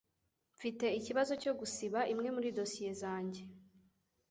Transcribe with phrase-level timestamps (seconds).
[0.55, 3.41] Mfite ikibazo cyo gusiba imwe muri dosiye zanjye